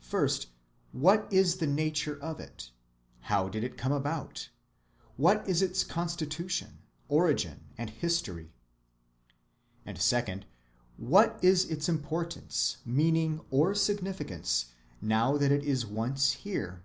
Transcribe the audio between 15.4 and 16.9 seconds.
it is once here?